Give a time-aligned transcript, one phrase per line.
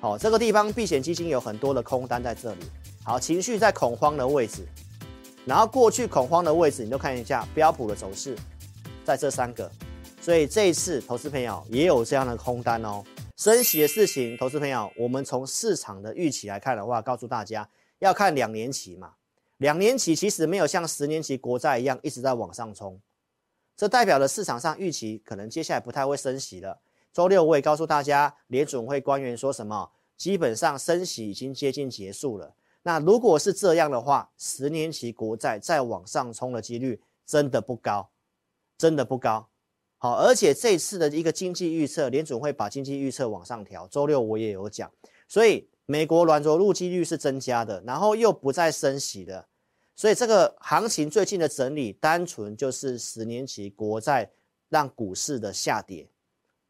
[0.00, 2.60] 好，这个地方避险基金有很多的空单在这里。
[3.02, 4.64] 好，情绪在恐慌的位置，
[5.44, 8.36] 然后过去恐慌的位置，你都看一下标普的走势，
[9.04, 9.68] 在这三个。
[10.20, 13.02] 所以这一次投资朋友也有这样的空单哦。
[13.36, 17.68] 升息的事情，投资朋友，我们从市场的预期来看的话，告诉大家
[17.98, 19.14] 要看两年期嘛。
[19.56, 23.00] 两年期其实没有像十年期国债一样一直在往上冲，
[23.76, 26.78] 这代表了市场上预期可能接下来不太会升息了。
[27.18, 29.90] 周六我也告诉大家，联准会官员说什么？
[30.16, 32.54] 基本上升息已经接近结束了。
[32.84, 38.08] 那如果是这样的话，十年期国债再往上冲的几率真的不高，
[38.76, 39.48] 真的不高。
[39.96, 43.88] 好，而且这次的一个经济预测，联准会把经济预测往上调。
[43.88, 44.88] 周六我也有讲，
[45.26, 49.44] 所以美国软着陆几率是增加的，然后又不再升息的，
[49.96, 54.30] 所以这个行情最近的整理，单纯就是十年期国债
[54.68, 56.08] 让股市的下跌。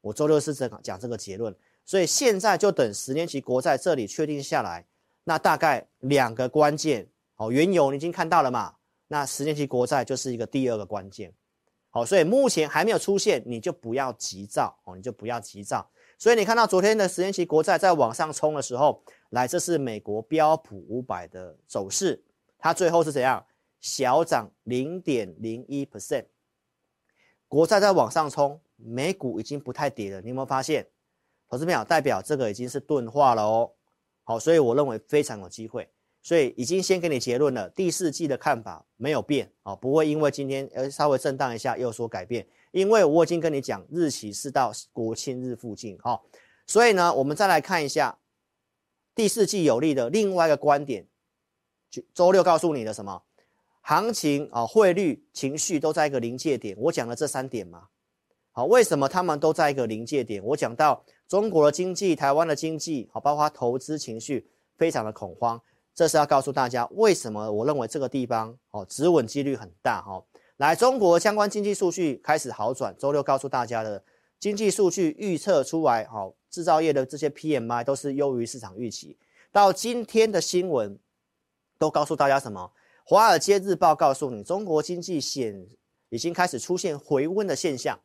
[0.00, 4.86] 我周六是这讲这个结论，所以现在就等十年期国债这里确定下来，
[5.24, 8.76] 那大概两个关键哦，原油你已经看到了嘛？
[9.08, 11.32] 那十年期国债就是一个第二个关键，
[11.90, 15.90] 好，所以目前还没有出现，你就不要急躁哦，你就不要急躁。
[16.18, 22.22] 所以你看到昨天的十年期国债在往上冲的时候，来，这是美国标普五百的走势，
[22.58, 23.44] 它最后是怎样？
[23.80, 26.26] 小涨零点零一 percent，
[27.46, 28.60] 国债在往上冲。
[28.78, 30.86] 美股已经不太跌了，你有没有发现？
[31.50, 33.72] 投资朋友代表这个已经是钝化了哦。
[34.22, 35.88] 好，所以我认为非常有机会，
[36.22, 37.68] 所以已经先给你结论了。
[37.70, 46.20] 第四季的看法没有变哦，不会因为今天呃稍微震荡一下又说改变，因为我已经跟你讲日期是到国庆日附近哈。
[46.66, 48.18] 所以呢，我们再来看一下
[49.14, 51.06] 第四季有利的另外一个观点，
[51.90, 53.22] 就周六告诉你的什么？
[53.80, 56.76] 行情啊，汇率、情绪都在一个临界点。
[56.78, 57.88] 我讲了这三点嘛。
[58.58, 60.42] 好，为什么他们都在一个临界点？
[60.42, 65.62] 我讲到中国的经济、台湾的经济，好，包括投资情绪非常的恐慌，
[65.94, 70.20] 这是要告诉大家为什么我认为这个地方哦止稳几率很大哈。
[70.56, 74.02] 来，中国相关经济数据开始好转，周六告诉大家的
[74.40, 79.16] 经济数据预测出来，好，制造业的这些 PMI 都是优于市场预期。
[79.52, 80.98] 到今天的新闻
[81.78, 82.72] 都告诉大家什么？
[83.04, 85.64] 华尔街日报告诉你，中国经济显
[86.08, 87.96] 已经开始出现回温的现象。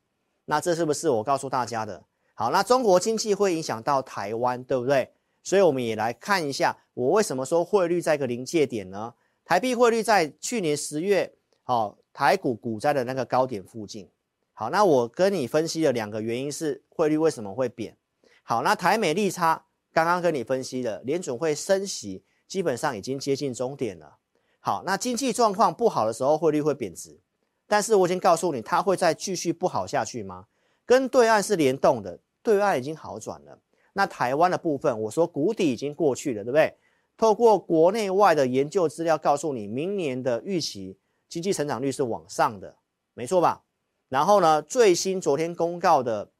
[0.46, 2.04] 那这是不是我告诉大家的？
[2.34, 5.12] 好，那中国经济会影响到台湾，对不对？
[5.44, 9.14] 所以我们也来看一下，我为什么说汇率在一个临界点呢？
[9.46, 11.34] 台币汇率在去年十月，
[11.64, 14.09] 好，台股股灾的那个高点附近。
[14.54, 17.98] 好，那我跟你分析的两个原因是汇率为什么会贬。
[18.44, 24.18] 好，那台美利差刚刚跟你分析的，联准会升息，基本上已经接近终点了。
[24.60, 27.20] 好，那经济状况不好的时候，汇率会贬值。
[27.68, 30.46] 但是我已经告诉你，它会再继续不好下去吗？
[30.85, 33.57] 跟对岸是联动的，对岸已经好转了。
[33.94, 36.75] 那台湾的部分，我说谷底已经过去了，对不对？
[37.16, 40.97] 透过国内外的研究资料告诉你，明年的预期
[41.29, 42.75] 经济成长率是往上的，
[43.13, 43.63] 没错吧？
[44.09, 46.31] 然后呢，最新昨天公告的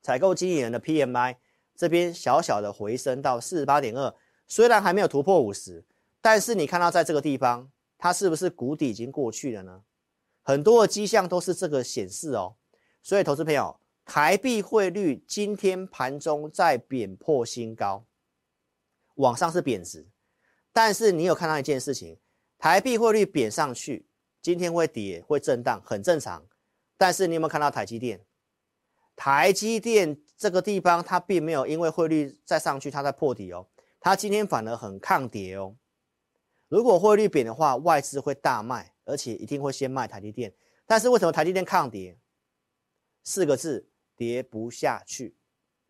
[0.00, 1.36] 采购经理人的 PMI
[1.74, 4.14] 这边小小的回升到四十八点二，
[4.46, 5.84] 虽然还没有突破五十，
[6.20, 7.68] 但是你看到在这个地方，
[7.98, 9.82] 它是不是谷底已经过去了呢？
[10.46, 12.54] 很多的迹象都是这个显示哦，
[13.02, 18.06] 所以投资朋友，台币汇率今天盘中在贬破新高，
[19.16, 20.06] 往上是贬值，
[20.72, 22.16] 但是你有看到一件事情，
[22.58, 24.06] 台币汇率贬上去，
[24.40, 26.46] 今天会跌会震荡，很正常。
[26.96, 28.24] 但是你有没有看到台积电？
[29.16, 33.66] 台积电这个地方它并没有因为汇率再上去，它在破底哦，
[33.98, 35.74] 它今天反而很抗跌哦。
[36.68, 38.92] 如果汇率贬的话，外资会大卖。
[39.06, 40.52] 而且一定会先卖台积电，
[40.84, 42.18] 但是为什么台积电抗跌？
[43.24, 45.34] 四个字，跌不下去，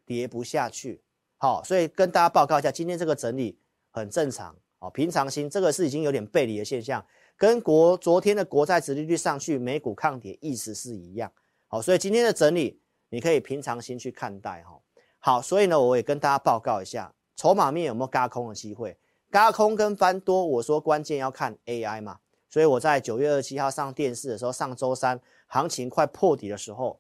[0.05, 1.03] 跌不下去。
[1.39, 3.59] 好，所以跟大家报告一下，今天这个整理
[3.91, 4.57] 很正常。
[4.79, 7.05] 哦，平常心，这个是已经有点背离的现象，
[7.37, 11.33] 跟国昨天的国债殖利率上去，美股抗跌意思是一样。
[11.67, 12.79] 好，所以今天的整理
[13.09, 14.79] 你可以平常心去看待哈。
[15.19, 18.99] 好，所以呢，我也跟大家报告一下，筹码面有没有轧空的机会？
[19.31, 22.19] 轧空跟翻多，我说关键要看 AI 嘛。
[22.57, 26.99] 所以我在九月二十七号上电视的时候，上周三行情快破底的时候，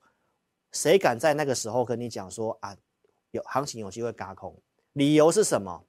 [0.70, 2.76] 谁敢在那个时候跟你讲说啊，
[3.30, 4.54] 有行情有机会嘎空？
[4.92, 5.82] 理由是什么？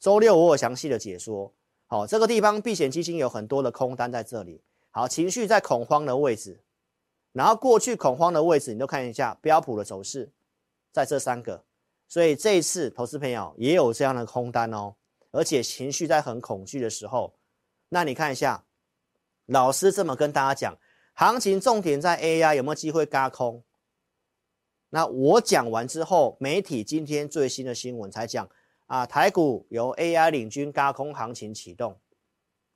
[0.00, 1.54] 周六我有详细的解说。
[1.86, 4.60] 好，这个地方避险基金有很多的空单在这里。
[4.90, 6.60] 好，情绪在恐慌的位置，
[7.30, 10.32] 然后过去恐慌的位置，你都看一下标普的走势，
[10.90, 11.62] 在这三个。
[12.08, 14.96] 所以这一次投资朋友也有这样的空单哦，
[15.30, 17.32] 而且情绪在很恐惧的时候，
[17.88, 18.64] 那你看一下。
[19.46, 20.78] 老师这么跟大家讲，
[21.14, 23.62] 行情重点在 AI 有没有机会轧空？
[24.90, 28.48] 那我讲完之后，媒体今天最新的新闻才讲
[28.86, 31.98] 啊，台股由 AI 领军轧空行情启动。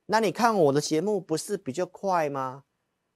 [0.07, 2.65] 那你看我的节目不是比较快吗？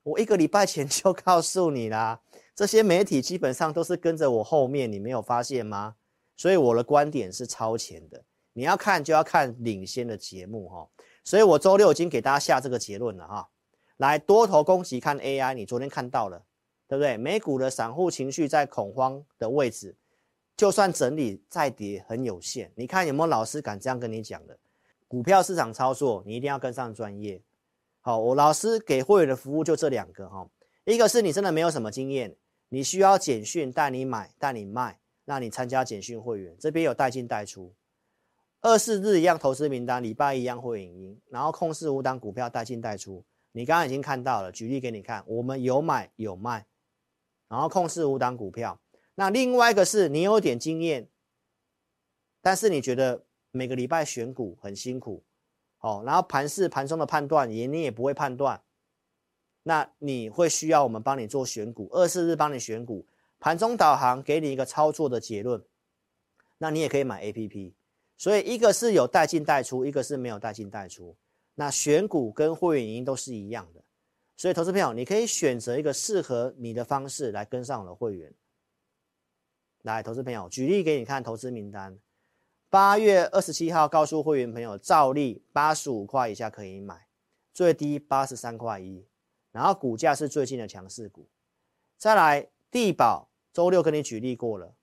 [0.04, 2.20] 我一个礼拜前就告诉你啦，
[2.54, 5.96] 这些媒体基本上都是跟着我后面，你没有发现吗？
[6.36, 8.24] 所以我的观点是超前的。
[8.52, 10.88] 你要看就要看领先的节目哈。
[11.24, 13.48] 所以我周六已经给大家下这个结论了哈。
[13.96, 16.44] 来，多头攻击看 AI，你昨天看到了，
[16.86, 17.16] 对不对？
[17.16, 19.96] 美股的散户情绪在恐慌的位置，
[20.56, 22.70] 就算整理再跌很有限。
[22.74, 24.58] 你看有没有老师敢这样跟你讲的？
[25.06, 27.40] 股票市场操作，你一定要跟上专业。
[28.00, 30.46] 好，我老师给会员的服务就这两个哈，
[30.84, 32.34] 一个是你真的没有什么经验，
[32.68, 37.72] 你需要简讯带你买带你卖，那你参加简讯会员，这边有带进带出，
[38.64, 43.22] 二四日一样投资名单，礼拜一样会影音，然后控制五档股票带进带出，
[43.52, 46.66] 你刚刚已经看到了，举例给你看，我们有买有卖，
[47.46, 48.80] 然后控制五档股票，
[49.16, 51.08] 那另外一个是你有点经验，
[52.42, 53.24] 但是你觉得。
[53.56, 55.22] 每个礼拜选股很辛苦，
[55.78, 58.60] 哦，然后盘市盘中的判断也你也不会判断，
[59.62, 63.06] 那你会需要我们帮你做选股，二四日帮你选股，
[63.38, 65.64] 盘中导航给你一个操作的结论，
[66.58, 67.74] 那你也可以买 APP，
[68.16, 71.16] 所以一个是有带进带出，一个是没有带进带出，
[71.54, 73.82] 那选股跟会员营都是一样的，
[74.36, 78.32] 所以投资朋友你可以选择一个适合你的方式来跟上我的会员，
[79.82, 81.98] 来，投资朋友举例给你看投资名单。
[82.70, 87.06] 八月二十七号，告诉会员朋友，照例八十五块以下可以买，
[87.52, 89.06] 最低八十三块一，
[89.52, 91.28] 然后股价是最近的强势股。
[91.96, 94.74] 再来，地保周六跟你举例过了，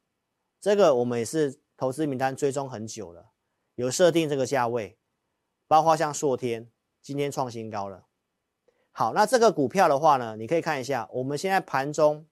[0.62, 3.32] 这个我们也是投资名单追踪很久了，
[3.74, 5.00] 有设定这个价位，
[5.68, 6.70] 包括像硕天
[7.02, 8.06] 今天创新高了。
[8.92, 12.28] 好，那这个股票的话呢，你可以看一下，我们现在盘中。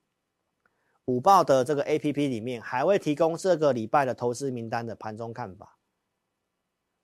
[1.05, 5.79] 午报的这个 APP 里面还会提供这个礼拜的投资名单的盘中看法，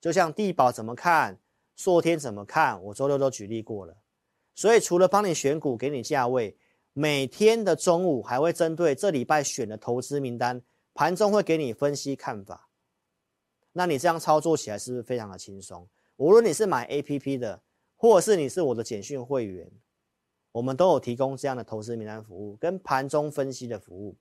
[0.00, 1.40] 就像地保怎么看，
[1.74, 3.96] 硕天怎么看，我周六都举例过了。
[4.54, 6.56] 所以除了帮你选股、给你价位，
[6.92, 10.62] 每天的中午还会针对这礼拜选的投资名单，
[10.96, 12.68] 盘中会给你分析看法。
[13.72, 15.86] 那你这样操作起来是不是非常的轻松？
[16.16, 17.62] 无论你是买 APP 的，
[17.94, 19.70] 或者是你是我的简讯会员。
[20.52, 24.16] 我们都有提供这样的投资名单服务跟盘中分析的服务，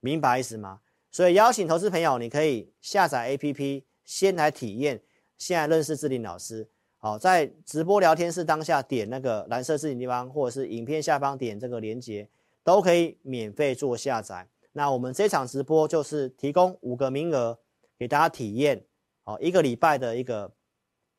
[0.00, 0.82] 明白意思吗？
[1.10, 5.02] 所以邀请投资朋友，你可以下载 APP，先来体验。
[5.38, 12.28] 先来认识智霖老师，好，在直播聊天室当下点那个蓝色字体地方，或者是影片下方点这个连接，
[12.62, 14.48] 都可以免费做下载。
[14.72, 17.58] 那我们这场直播就是提供五个名额
[17.98, 18.84] 给大家体验，
[19.22, 20.50] 好，一个礼拜的一个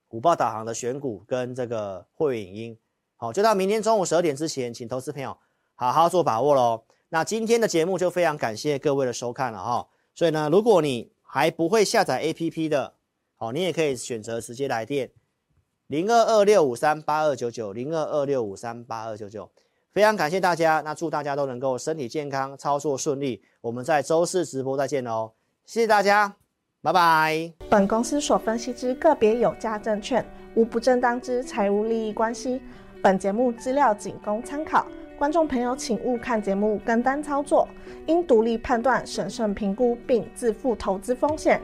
[0.07, 2.79] 股报导航的选股跟这个会员影音。
[3.15, 5.37] 好，就到明天中午十二点之前，请投资朋友
[5.75, 6.83] 好好做把握喽。
[7.09, 9.87] 那今天的节目就非常感谢各位的收看了哈。
[10.15, 12.95] 所以呢，如果你还不会下载 APP 的，
[13.35, 15.11] 好，你也可以选择直接来电
[15.87, 19.51] 零二二六五三八二九九零二二六五三八二九九。
[19.93, 23.39] 非常感谢大家，那祝大家都能够身体健康，操作顺利。
[23.61, 25.31] 我们在周四直播再见喽，
[25.67, 26.35] 谢谢大家，
[26.81, 27.53] 拜拜。
[27.69, 30.25] 本公司所分析之个别有价证券，
[30.55, 32.59] 无不正当之财务利益关系。
[33.03, 37.67] 本节目资料仅供参考，观众朋友请勿看节目跟单操作，
[38.07, 41.61] 应独立判断、审慎评估并自负投资风险。